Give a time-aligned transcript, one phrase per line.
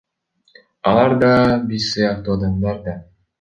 [0.91, 1.29] Алар да
[1.73, 2.97] биз сыяктуу адамдар да.